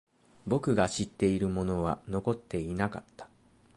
[0.47, 3.29] 僕が知っているものは残っていなかった。